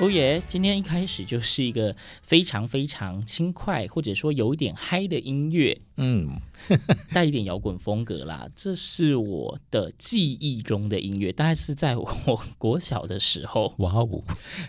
[0.00, 0.42] 欧耶！
[0.48, 6.40] 今天一开始就是一个非常非常轻快，或者说有一点嗨的音乐，嗯，
[7.12, 8.48] 带一点摇滚风格啦。
[8.56, 13.74] 这是我的记忆中的音乐，大概是在我国小的时候。
[13.76, 14.08] 哇哦，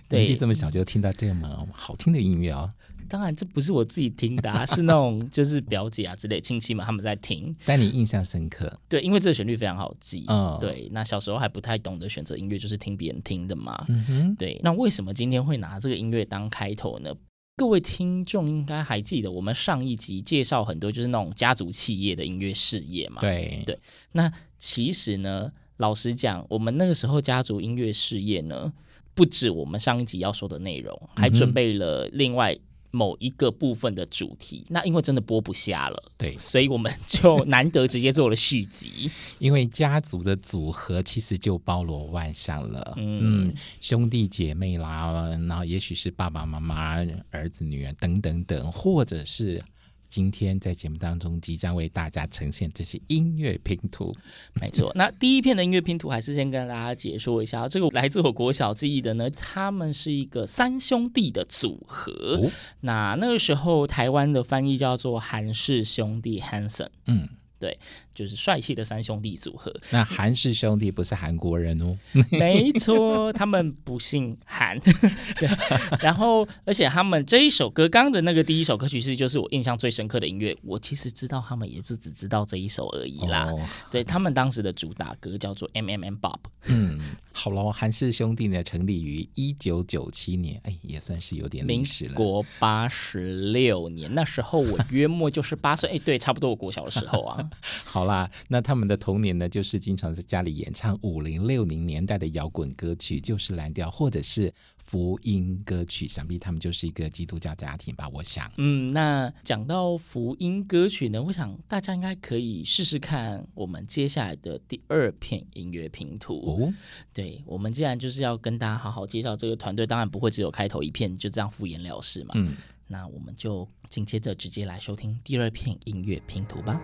[0.10, 2.74] 年纪这么小就听到这么好听的音乐啊！
[3.12, 7.54] 当然，这不是我自己听的，啊，是那种就是表姐啊之类亲戚嘛他们在听。
[7.66, 10.24] 但你印象深刻，对，因为这个旋律非常好记。
[10.30, 10.88] 嗯，对。
[10.94, 13.84] 那小时候还不太懂得选择音乐，就是听别人听的嘛。
[13.90, 14.36] 嗯哼。
[14.36, 14.58] 对。
[14.64, 17.14] 那为什么今天会拿这个音乐当开头呢？
[17.58, 23.20] 各位听众应该还记得，我们上一集介绍很多就是那种家族企业的音乐事业嘛。
[23.20, 23.78] 对对。
[24.14, 28.72] 那其实呢，老实讲，我们那个时候家族音乐事业呢，
[29.14, 32.58] 不止我们上一集要说的内容，还准备了另外。
[32.92, 39.10] 某一个部分的主题，那因为真的播不下了，对，所以我们就难得直接做了续集。
[39.40, 46.98] 因为家族的组合其实就包罗万象了，嗯，嗯，兄弟姐妹啦，然后也许是爸爸妈妈、
[47.32, 49.64] 儿子、女儿等等等，或者是。
[50.12, 54.14] 今天在节目当中即将为大家呈现这些音乐拼图，
[54.62, 54.92] 没错。
[54.94, 62.12] 那第一片的音乐拼图还是先跟大家解说一下，这个来自我国小记忆的呢，他们是一个三兄弟的组合。
[62.44, 62.52] 哦、
[62.82, 67.30] 那那个时候台湾的翻译叫做韩氏兄弟 Hanson，嗯。
[67.62, 67.78] 对，
[68.14, 69.74] 就是帅气的三兄弟组合。
[69.92, 71.98] 那韩氏兄弟不是韩国人哦，
[72.32, 74.80] 没错，他们不姓韩。
[74.80, 75.50] 对，
[76.02, 80.56] 然后，而且他们这一首歌，刚的那个第一首歌曲是，就是我印象最深刻的音乐。
[80.64, 83.44] 我其实知道他们，也就只知道这一首而已啦。
[83.52, 86.36] 哦、对，他们当时的主打歌叫做《M M M Bob》。
[86.66, 87.00] 嗯，
[87.32, 92.12] 好了，韩氏兄弟呢，成立于一九九七年，哎，也算是有点历史了。
[92.12, 97.50] 民国八十六年，那时候我约莫就是八岁，哎，对，差不多我国小的时候啊。
[97.84, 104.54] 好啦，那他们的童年呢，就是经常在家里演唱五零六零年代的摇滚歌曲，就是蓝调或者是
[104.84, 106.08] 福音歌曲。
[106.08, 108.10] 想必他们就是一个基督教家庭吧？
[108.10, 108.52] 我想。
[108.58, 116.36] 嗯，那讲到福音歌曲呢，我想大家应该可以试试看我们接下来的第二片音乐拼图。
[116.46, 116.74] 哦，
[117.14, 122.32] 对，我们既然就是要跟大家好好介绍这个团队，当然不会只有开头一片就这样敷衍了事嘛。
[122.36, 122.56] 嗯。
[122.92, 126.82] 那我们就紧接着直接来收听第二片音乐拼图吧。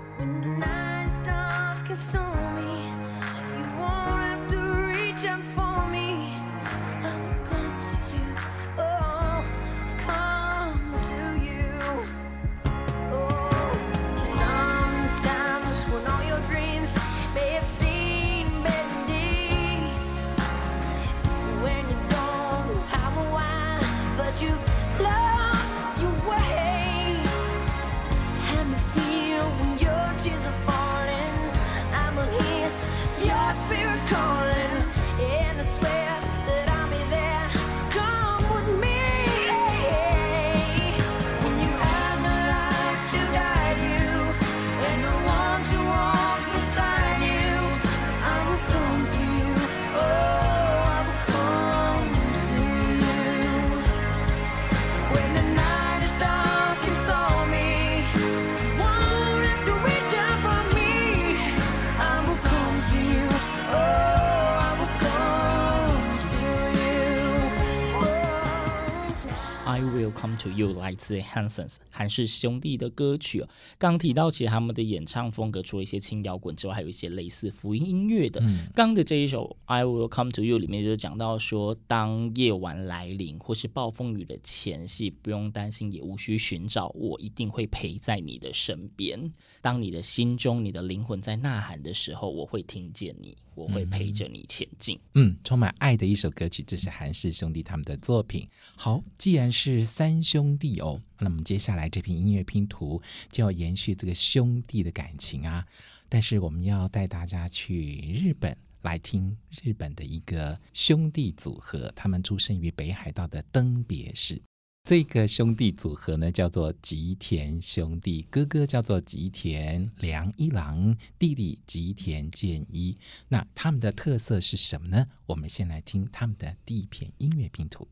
[71.16, 73.48] 来自 Hansons 韩氏兄弟的歌曲哦。
[73.78, 78.42] 刚提到，其实他们的演唱风格除了一些轻摇滚之外，还有一些类似福音音乐的。
[78.76, 89.32] 刚、嗯、的这一首 I Will Come to You 里面就是讲到说，当夜晚来临或是暴风雨的前夕，不用担心，也无需寻找，我一定会陪在你的身边。
[89.62, 93.38] 当你的心中、你的灵魂在呐喊的时候，我会听见你。
[93.58, 95.00] 我会陪着你前进。
[95.16, 98.48] 嗯，充满爱的一首歌曲，这是韩氏兄弟他们的作品。
[98.76, 105.66] 好，既然是三兄弟哦，那么接下来这篇音乐拼图就要延续这个兄弟的感情啊。
[106.08, 114.40] 但是我们要带大家去日本来听日本的一个兄弟组合，他们出生于北海道的登别市。
[114.88, 122.96] 这个兄弟组合呢，叫做吉田兄弟，哥哥叫做吉田良一郎，弟弟吉田健一。
[123.28, 125.06] 那他们的特色是什么呢？
[125.26, 127.86] 我们先来听他们的第一篇音乐拼图。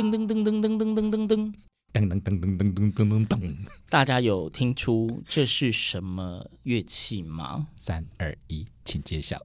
[0.00, 1.52] 噔噔噔噔噔噔噔噔噔
[1.92, 3.54] 噔噔噔噔噔噔噔噔噔，
[3.90, 7.66] 大家有听出这是什么乐器吗？
[7.76, 9.38] 三二一，请揭晓。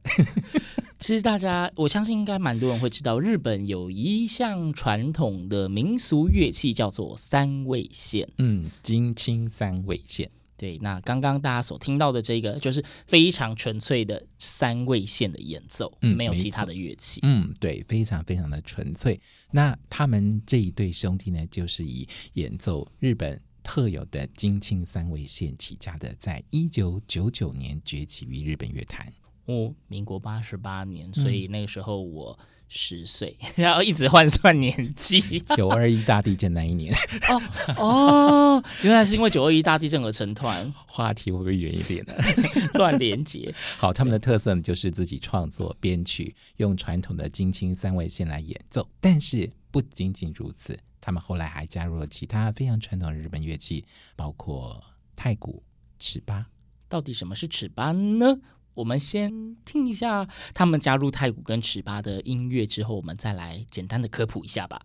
[1.00, 8.30] 其实大家，我相信应该蛮多人会知道，日本有一项传统的民俗乐器叫做三味线。
[8.38, 10.32] 嗯，金青三味线。
[10.58, 17.20] 对，那刚刚大家所听到的这个，就是非常纯粹的三味线的演奏，嗯，没有其他的乐器。
[17.24, 19.20] 嗯，对，非常非常的纯粹。
[19.52, 29.12] 那他们这一对兄弟呢，就是以演奏日本特有的津轻三味线起家的，在一九九九年崛起于日本乐坛。
[29.46, 32.38] 哦，民国八十八年，所以那个时候我。
[32.40, 35.22] 嗯十岁，然后一直换算年纪。
[35.56, 36.94] 九二一大地震那一年，
[37.30, 37.42] 哦
[37.78, 40.74] 哦，原来是因为九二一大地震而成团。
[40.86, 42.14] 话题会不会远一点呢？
[42.76, 43.54] 乱连结。
[43.78, 48.88] 好，他们的特色呢，就是自己创作编曲，用传统的金清三味线来演奏。
[49.00, 53.86] 但是不仅仅如此，他们后来还加入了其他非常传统的日本乐器，
[54.16, 54.84] 包括
[55.16, 55.62] 太鼓、
[56.00, 56.46] 尺八。
[56.88, 58.40] 到底什么是尺八呢？
[58.76, 64.82] 我们先听一下他们加入太古跟尺八的音乐之后，我们再来简单的科普一下吧。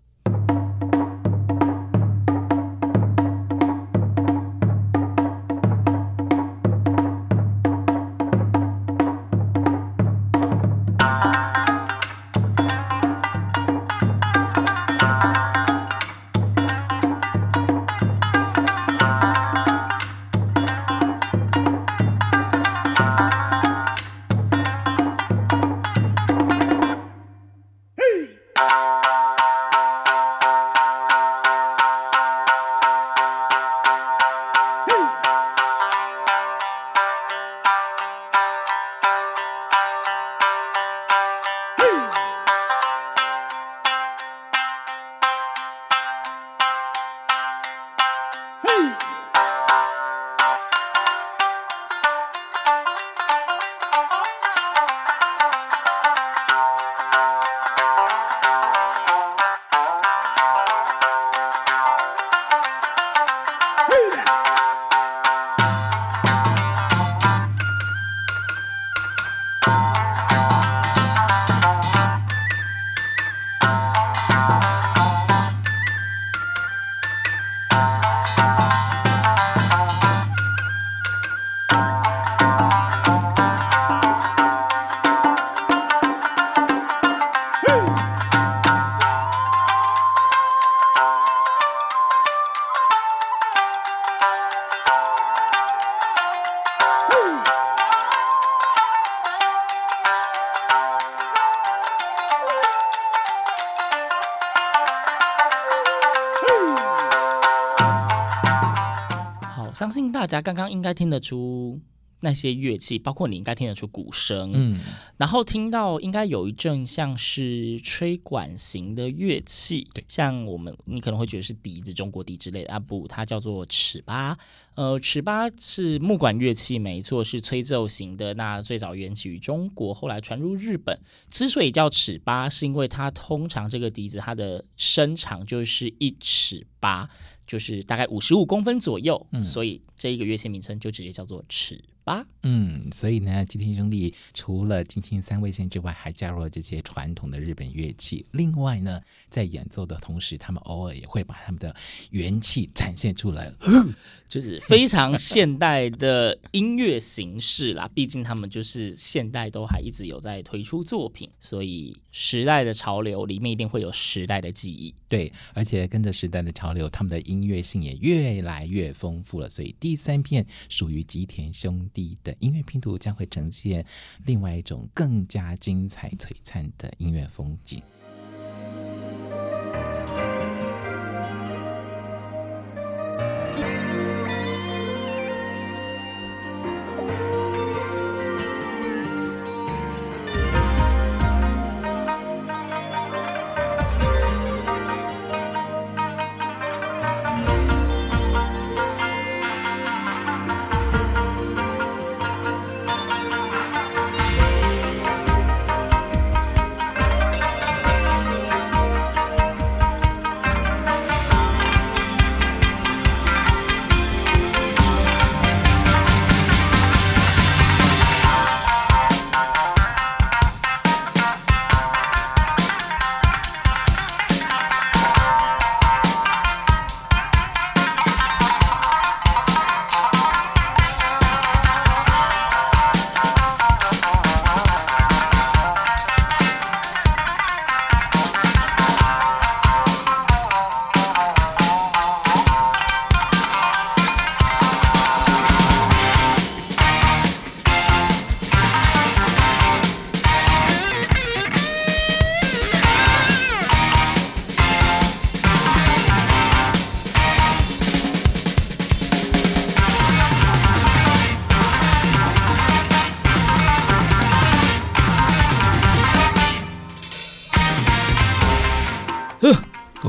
[109.81, 111.81] 相信大家刚刚应该听得出
[112.21, 114.79] 那些乐器，包括你应该听得出鼓声，嗯，
[115.17, 124.37] 然后听到应该有一阵像是吹管型的乐器，对，像我们你可能会觉得是笛子、中国笛之类的啊，不，它叫做尺八，
[124.75, 128.35] 呃，尺八是木管乐器，没错，是吹奏型的。
[128.35, 131.01] 那最早源起于中国，后来传入日本。
[131.31, 137.09] 之所以叫尺八，是因为它通常这个笛子它的身长就是一尺八，
[137.51, 142.27] 就是大概五十五公分左右，嗯，所以这一个乐器名称就直接叫做尺八。
[142.43, 148.25] 嗯，所以呢，吉田兄弟除了金青三味线之外，还加入了这些传统的日本乐器。
[148.31, 151.77] 另外呢，在演奏的同时，他们偶尔也会把他们的
[152.13, 153.53] 元气展现出来，
[154.27, 157.87] 就是非常现代的音乐形式啦。
[157.95, 164.95] 毕竟他们就是现代都还一直有在推出作品，所以时代的潮流里面一定会有时代的记忆。
[165.11, 169.51] 对，而且跟着时代的潮流，他们的音乐性也越来越丰富了。
[169.51, 173.85] 所以第第三片属于吉田兄弟的音乐拼图将会呈现
[174.25, 177.83] 另外一种更加精彩璀璨的音乐风景。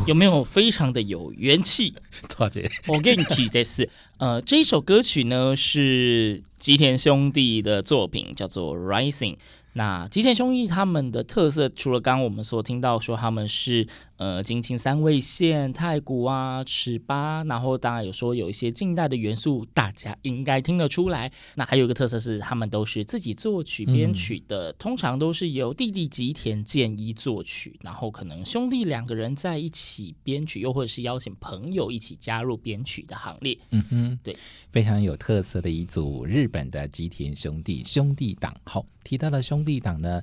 [0.07, 1.93] 有没有非常的有元气？
[2.87, 9.33] 我跟你提的是，呃，这一首歌曲呢是吉田兄弟的作品，叫做《Rising》。
[9.73, 13.87] 那吉田兄弟他们的特色，除了刚刚我们所听到说他们是
[14.21, 21.31] 呃金青三味线、太鼓啊、尺八，然后当然有说有一些近代的元素，大家应该听得出来。
[21.55, 33.57] 那还有一个特色是，他们都是自己作曲编曲的，嗯、通常都是由弟弟吉田健一作曲，然后可能兄弟两个人在一起编曲，又或者是邀请朋友一起加入编曲的行列。
[33.71, 34.37] 嗯哼，对，
[34.71, 38.55] 非常有特色的一组日本的吉田兄弟兄弟党。
[38.65, 39.61] 好，提到了兄。
[39.61, 40.19] 弟党呢，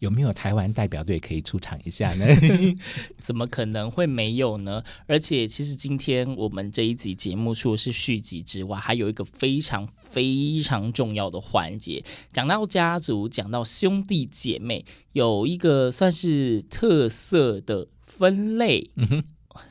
[0.00, 2.26] 有没有台湾代表队可以出场一下呢？
[3.18, 4.82] 怎么可能会没有呢？
[5.06, 12.04] 而且，其实今天我们这一集节目除了是续集之外，还有一个非常非常重要的环节。
[12.32, 18.90] 讲到家族，讲到兄弟姐妹，有一个算是特色的分类。
[18.96, 19.24] 嗯哼，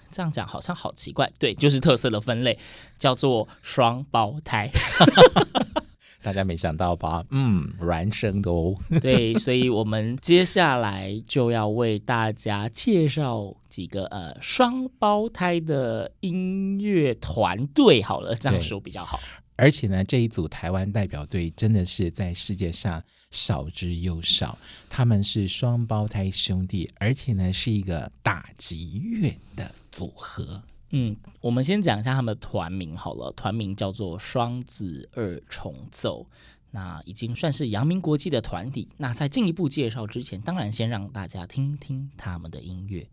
[0.10, 1.32] 这样讲好像好奇怪。
[1.38, 2.58] 对，就是特色的分类，
[2.98, 4.70] 叫做双胞胎。
[6.24, 7.24] 大家没想到吧？
[7.32, 8.76] 嗯， 孪生的哦。
[9.02, 18.02] 对，所以我们接下来就要为大家介绍几个呃双胞胎的音乐团队。
[18.02, 19.20] 好了，这样说比较好。
[19.56, 24.58] 而且呢，这一组台湾代表队真的是在世界上少之又少。
[24.90, 30.64] 他们是双胞胎兄弟，而且呢是一个打击乐的组合。
[30.96, 36.28] 嗯，我们先讲一下他们的团名好了，团名叫做双子二重奏，
[36.70, 38.88] 那已经算是阳明国际的团体。
[38.98, 43.10] 那在进一步介绍之前，当然先让大家听听他们的音乐。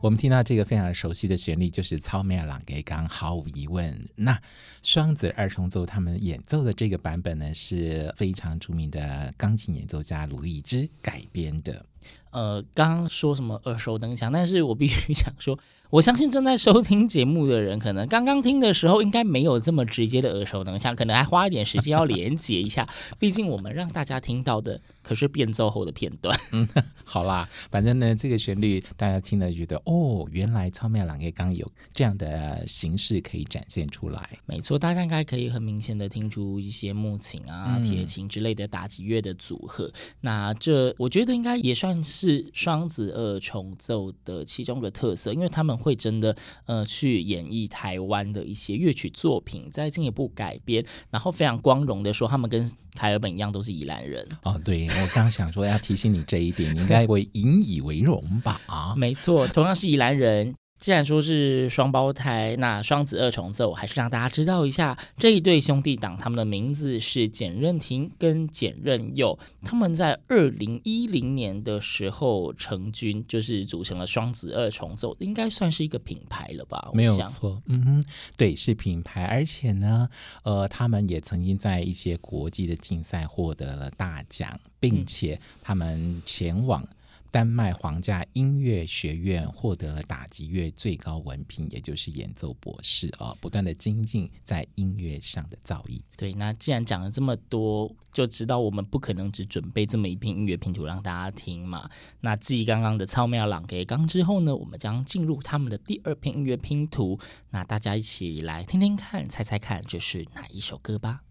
[0.00, 4.08] 我们听到这个非常熟悉的旋律，就是《草莓郎给刚》，毫无疑问。
[4.14, 4.40] 那
[4.80, 11.84] 双子二重奏他们演奏的这个版本呢，是非常著名的钢琴演奏家卢易之改编的。
[12.30, 15.58] 呃，刚刚说什么耳熟能详，但是我必须想说，
[15.90, 22.86] 我相信正在收听节目的人，可能刚刚听的时候，应该没有这么直接的耳熟能详，可能还花一点时间要连接一下。
[23.18, 24.80] 毕竟我们让大家听到的。
[25.00, 26.68] 可是变奏后的片段，嗯，
[27.02, 34.28] 好啦，反正呢，这个旋律大家听了觉得，哦，原来草莓郎给刚有这样的形式可以展现出来。
[34.44, 39.86] 没错，大家应该可以很明显的听出一些木琴啊、铁琴之类的打击乐的组合。
[39.86, 54.26] 嗯、那这我觉得应该也算是双子二重奏的其中的特色，因为他们会真的呃去演绎台湾的一些乐曲作品，再进一步改编，然后非常光荣的说，他们跟凯尔本一样都是宜兰人。
[54.44, 54.86] 哦，对。
[54.88, 58.60] 我刚想说要提醒你这一点，你应该会引以为荣吧？
[58.66, 60.54] 啊， 没错，同样是宜兰人。
[60.80, 69.38] 既然说是双胞胎，那双子二重奏还是让大家知道一下这一对兄弟党，他们的名字是简任廷跟简任佑。
[69.64, 76.90] 他们在二零一零年的时候成军，就是组成了双子二重奏，应该算是一个品牌了吧？
[76.94, 78.04] 没有错，嗯哼，
[78.36, 80.08] 对，是品牌，而且呢，
[80.44, 86.86] 呃，他们也曾经在一些国际的竞赛获得了大奖，并且他们前往。
[87.30, 96.00] 丹麦皇家音乐学院获得了打击乐最高文凭，也就是演奏博士、哦，不断的精进在音乐上的造诣。
[96.16, 101.88] 对，那既然讲了这么多，就知道我们不可能只准备这么一片音乐拼图让大家听嘛。
[102.20, 107.18] 那继刚刚的草莓郎给刚之后呢，我们将进入他们的第二片音乐拼图。
[107.50, 111.22] 那大家一起来听听看，猜猜看这是哪一首歌吧。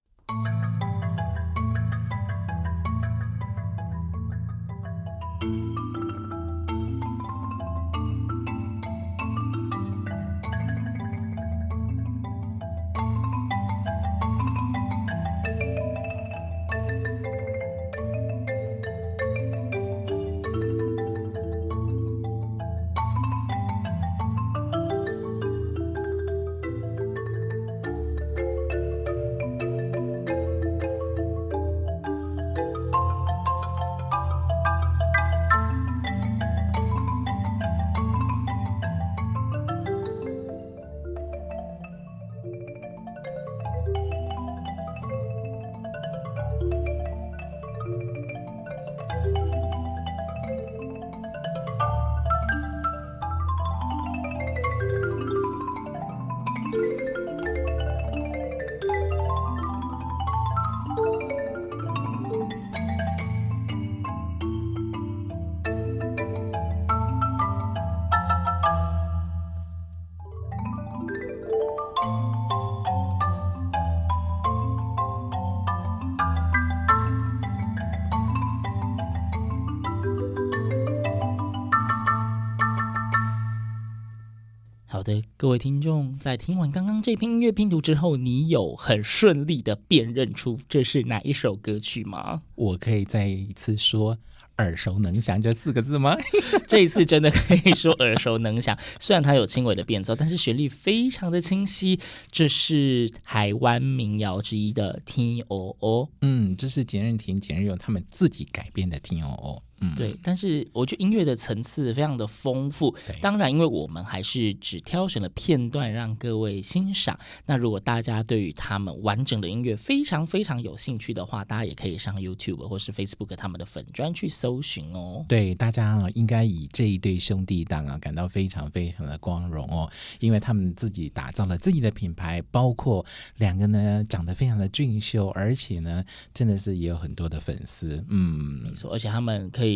[85.39, 92.41] 各位听众，在听完刚刚这篇音乐拼图之后，你有很顺利的辨认出这是哪一首歌曲吗？
[92.55, 94.17] 我可以再一次说
[94.57, 96.17] 耳熟能详这四个字吗？
[96.67, 101.99] 这一次真的可以说耳熟能详， 虽然它有轻微的变奏，但是旋律非常的清晰。
[102.31, 106.09] 这是台湾民谣之一的《听哦哦》。
[106.21, 109.49] 嗯，这是简任廷、简任勇他们自己改编的《天黑黑》。
[109.79, 112.95] 嗯，对，但是我觉得音乐的层次非常的丰富。
[113.21, 117.17] 当然，因为我们还是只挑选了片段让各位欣赏。
[117.45, 125.23] 那如果大家对于他们完整的音乐非常非常有兴趣的话，大家也可以上 YouTube 或是 Facebook 他们的粉专去搜寻哦。
[125.29, 129.87] 对，大家啊，应该以这一对兄弟档啊感到非常非常的光荣哦，
[130.19, 133.05] 因为他们自己打造了自己的品牌，包括
[133.37, 138.03] 两个呢长得非常的俊秀，而且呢真的是也有很多的粉丝。
[138.09, 139.66] 嗯，没错，而且他们可以。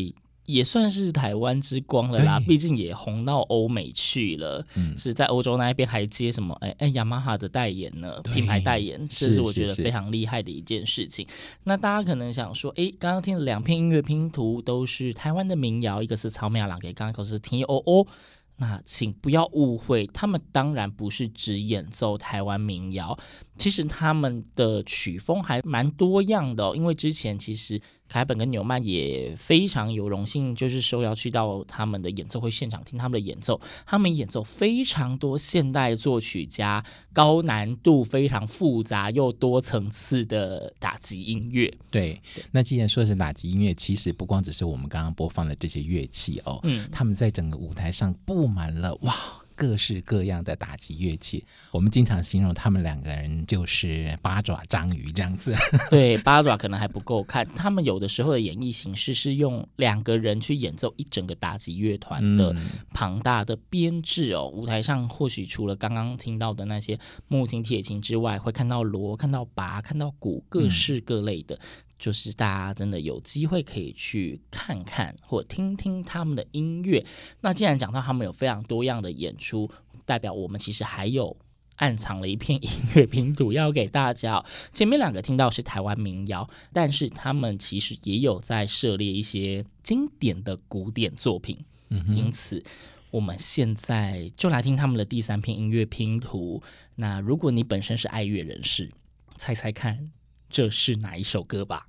[0.47, 6.54] 也算是台湾之光了啦，毕竟也红到欧美去了，嗯、是在欧洲那一边还接什么？
[6.62, 11.25] 哎哎，雅马哈的代言呢，品牌代言，这是我觉得非常厉害的一件事情。
[11.63, 18.06] 那大家可能想说，哎，刚刚听了两片音乐拼图都是台湾的民谣，一个是草莓郎给刚刚可是听哦哦。
[18.58, 23.17] 那请不要误会，他们当然不是只演奏台湾民谣。
[23.62, 33.62] 其实他们的曲风还蛮多样的哦，因为之前其实凯本跟纽曼也非常有荣幸，就是受邀去到他们的演奏会现场听他们的演奏。
[33.86, 41.71] 他们演奏非常多现代作曲家高难度、非常复杂又多层次的打击音乐。
[41.91, 42.19] 对，
[42.52, 49.15] 那既然说是打击音乐，其实不光只是我们刚刚播放的这些乐器哦，嗯，他们在整个舞台上布满了哇。
[49.62, 55.54] 各式各样的打击乐器，我们经常形容他们两个人就是八爪章鱼这样子。
[55.91, 62.56] 对，八爪可能还不够看，他们有的时候的演绎形式是用两个人去演奏一整个打击乐团的
[62.91, 64.47] 庞大的编制哦。
[64.47, 66.97] 舞台上或许除了刚刚听到的那些
[67.28, 71.60] 木琴、铁琴之外，会看到锣、看到拔、看到鼓，各式各类的。
[72.01, 77.05] 就是大家真的有机会可以去看看或听听他们的音乐。
[77.41, 79.69] 那既然讲到他们有非常多样的演出，
[80.03, 81.37] 代表我们其实还有
[81.75, 84.43] 暗藏了一片音乐拼图要给大家。
[84.73, 91.57] 前面两个听到是台湾民谣，但是他们其实也有在涉猎一些经典的古典作品。
[91.89, 92.63] 嗯哼，因此
[93.11, 96.63] 我们现在就来听他们的第三篇音乐拼图。
[96.95, 98.91] 那如果你本身是爱乐人士，
[99.37, 100.11] 猜猜看
[100.49, 101.87] 这是哪一首歌吧？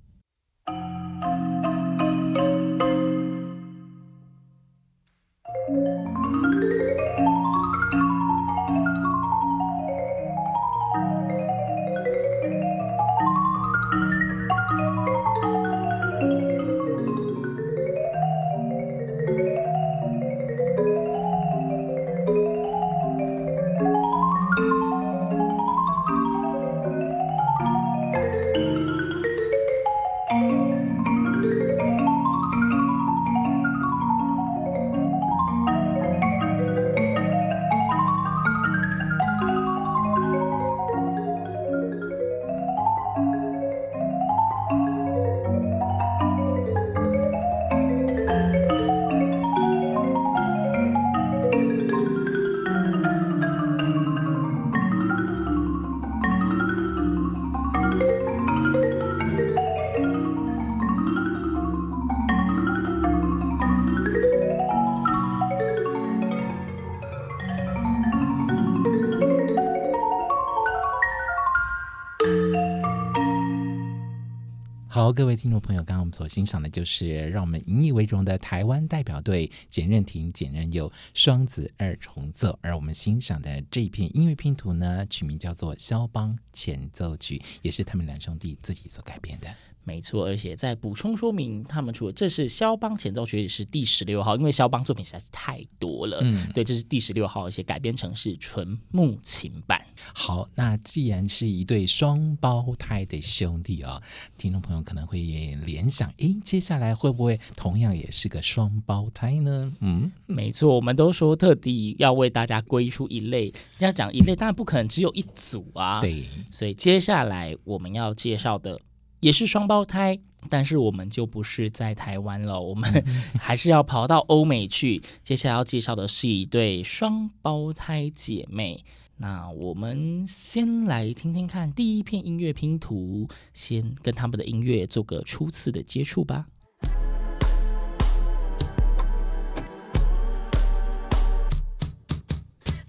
[75.14, 82.59] 各位听众朋友，刚刚我们所欣赏的就是让我们引以为荣的台湾代表队简任婷、简任佑双子二重奏。
[82.62, 89.48] 而我们欣赏的这一片音乐拼图呢，取名叫做《肖邦前奏曲》，也是他们两兄弟自己所改编的。
[89.85, 96.18] 没错，而且在补充说明，他们除了这是肖邦前奏曲，也是第十六号，因为肖邦作品实在是太多了。
[96.23, 99.85] 嗯，对，这是第十六号，而且改编成是纯木琴版。
[100.14, 104.03] 好，那既然是一对双胞胎的兄弟啊、哦，
[104.38, 109.73] 听众朋友可能会联想，诶，接下来会不会同样也是个双胞胎呢？
[109.81, 116.01] 嗯，没错，我们都说特地要为大家归出一类，要讲一类，当然不可能只有一组啊。
[116.01, 118.79] 对，所以接下来我们要介绍的。
[119.23, 122.91] 也是双胞胎，但是我们就不是在台湾了，我们
[123.39, 125.01] 还是要跑到欧美去。
[125.23, 128.85] 接下来要介绍的是一对双胞胎姐妹。
[129.19, 136.47] 那我们先来听听看第一片音乐拼图，先跟他们的音乐做个初次的接触吧。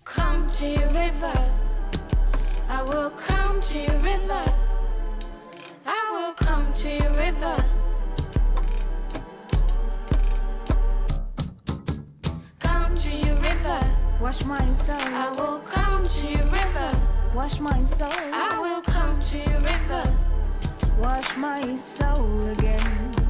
[0.04, 0.66] Come to
[0.98, 1.52] river,
[2.68, 4.63] I will come to river.
[6.84, 7.66] Come to your river.
[12.60, 13.96] Come to your river.
[14.20, 14.98] Wash my soul.
[14.98, 17.08] I will come to your river.
[17.34, 18.10] Wash my soul.
[18.12, 20.20] I will come to your river.
[21.00, 23.23] Wash my soul again.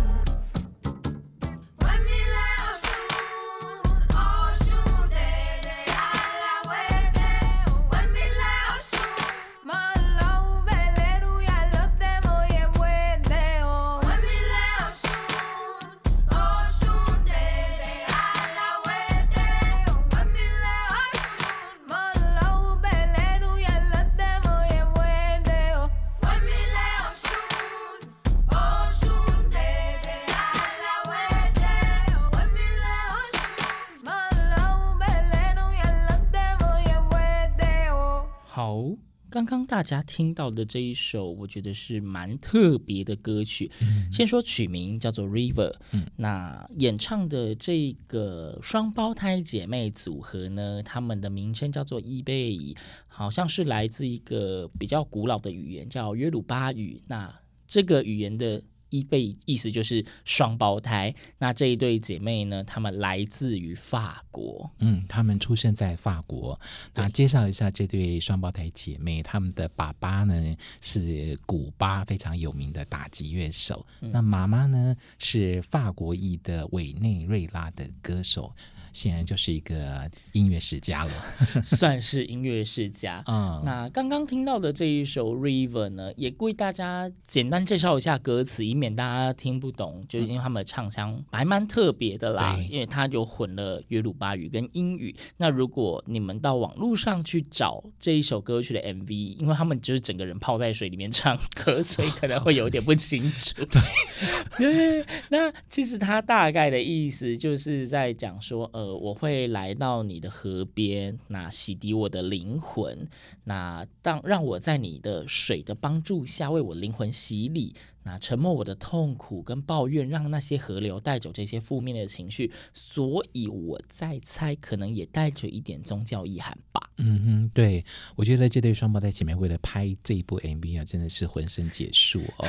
[39.73, 43.71] 大家听到的这一首，我觉得是蛮特别的歌曲。
[43.81, 57.01] 嗯、先说曲名叫做《River》，嗯，那演唱的这个双胞胎姐妹组合呢，他们的名称叫做伊贝伊，好像是来自一个比较古老的语言，叫约鲁巴语。
[57.07, 57.33] 那
[57.65, 58.62] 这个语言的。
[58.93, 61.12] 伊贝意思就是双胞胎。
[61.39, 62.63] 那这一对姐妹呢？
[62.63, 64.69] 她们来自于法国。
[64.77, 66.60] 嗯，她们出生在法国。
[66.93, 78.53] 那介绍一下这对双胞胎姐妹，她们的爸爸呢是古巴非常有名的打击乐手，嗯、那妈妈呢是法国裔的委内瑞拉的歌手。
[78.93, 81.12] 显然就是一个音乐世家了，
[81.63, 83.23] 算是音乐世家。
[83.27, 90.06] 嗯，那刚刚听到的这一首《River》呢，也为大家简单介绍一下歌词，以免大家听不懂。
[90.08, 95.15] 就是因为他们的唱腔还蛮特别的啦，因为它就混了约鲁巴语跟英语。
[95.38, 103.65] 那如果你们到网络上去找这一首歌曲的 MV，因为他们就是整个人泡在水里面唱歌，所以可能会有点不清楚。
[104.60, 108.83] 对，对，那其实他大概的意思就是在讲说，呃。
[108.84, 113.08] 呃，我会来到你的河边，那洗涤我的灵魂，
[113.46, 117.74] 那当让我在你的水的帮助下为我灵魂洗礼。
[118.04, 126.82] 那沉默我的痛苦跟抱怨，让那些河流带走这些负面的情绪，所以我在猜，可能也带着一点宗教意涵吧。
[126.98, 127.84] 嗯哼，对，
[128.16, 132.48] 我觉得这对双胞胎姐妹为了拍这一部 MV 啊，真的是浑身解数哦。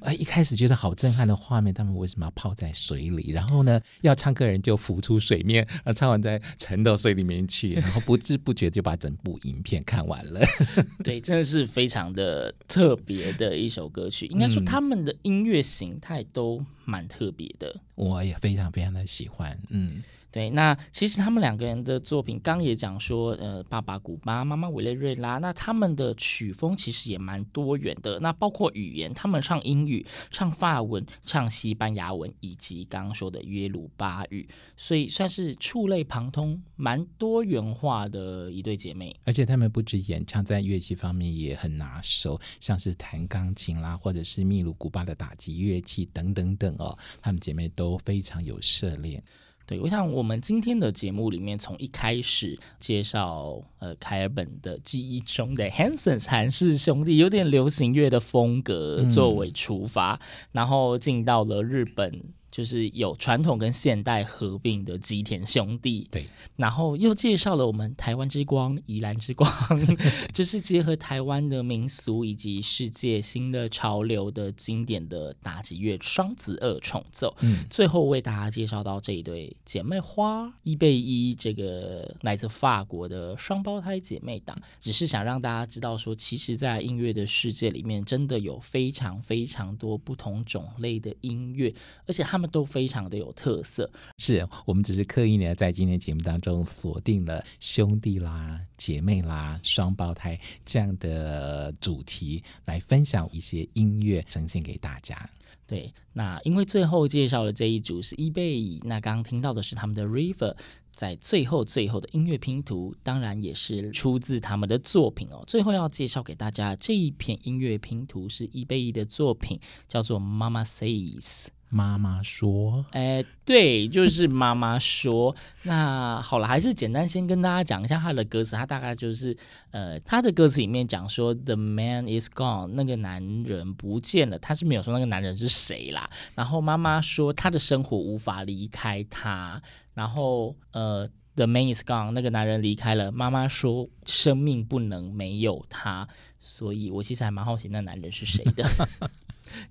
[0.00, 3.30] 啊， 一开始觉得好震撼的画面，他们为什么要泡在水里？
[3.30, 10.40] 然后呢，要唱歌人就浮出水面，啊，唱完再沉到水里面去，然后不知不觉就把整部影片看完了。
[11.02, 14.95] 对，真的是非常的特别的一首歌曲，应该说他们。
[15.04, 20.02] 的音乐形态都蛮特别的，我也非常非常的喜欢，嗯。
[20.36, 28.20] 对，那其实他们两个人的作品，刚也讲说，呃，爸爸古巴，妈妈委内瑞拉，那他们的曲风其实也蛮多元的。
[28.20, 34.46] 那包括语言，他们唱英语、唱法文、唱西班牙文，以及刚刚说的约鲁巴语，
[34.76, 39.18] 所以算是触类旁通，蛮多元化的一对姐妹。
[39.24, 49.24] 而且他们不止演唱，在乐器方面也很拿手，像是弹钢琴啦，或者是秘鲁、古巴的打击乐器等等等哦，他们姐妹都非常有涉猎。
[49.66, 60.20] 对，我想我们今天的节目里面，从一开始介绍呃凯尔本的记忆中的 Hanson 韩氏兄弟，有点流行乐的风格作为出发，嗯、
[60.52, 62.22] 然后进到了日本。
[62.56, 69.46] 就是有传统跟现代合并的吉田兄弟，对，然后又介绍了我们台湾之光、宜兰之光，
[70.32, 77.36] 就是结合台湾的民俗以及世界新的潮流的经典的打击乐双子二重奏。
[77.40, 91.74] 嗯，最后为大家介绍到这一对姐妹花伊贝伊，这个来自法国的双胞胎姐妹档，只是想让大家知道说，其实，在音乐的世界里面，真的有非常非常多不同种类的音乐，
[92.06, 92.45] 而且他们。
[92.46, 105.28] 都非常的有特色，是我们只是刻意呢，在今天节目当中锁定了兄弟啦、姐妹啦、双胞胎这样的主题来分享一些音乐，呈现给大家。
[105.66, 110.56] 对，那因为最后介绍的这一组是伊贝伊，那刚刚听到的是他们的 River，
[110.92, 115.42] 在最后最后的音乐拼图，当然也是出自他们的作品哦。
[115.44, 121.48] 最后要介绍给大家这一片音乐拼图是伊贝伊的作品，叫做 Mama Says。
[121.68, 125.34] 妈妈说：“哎，对，就是妈妈说。
[125.64, 128.54] 那好了，还是简单先跟大家讲一下他的歌词。
[128.54, 129.36] 他大概就是，
[129.72, 134.38] 呃，他的歌词里面讲说，The man is gone，那个男人不见了。
[134.38, 136.08] 他是没有说那个男人是谁啦。
[136.34, 139.60] 然后妈妈说，他的生活无法离开他。
[139.92, 143.10] 然后，呃，The man is gone，那个男人离开了。
[143.10, 146.06] 妈妈说，生命不能没有他。
[146.40, 148.64] 所以我其实还蛮好奇，那男人是谁的。”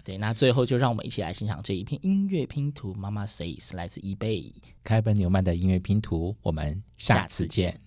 [0.04, 2.94] 对，那最后就让我们一起来欣赏这一片音乐拼图。
[2.96, 4.52] Mama says，来自 eBay
[4.84, 6.36] 开本纽曼的音乐拼图。
[6.42, 7.80] 我们下次见。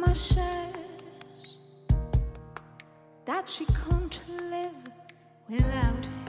[0.00, 0.74] Mama says
[3.26, 4.18] that she can't
[4.50, 4.72] live
[5.46, 6.19] without him.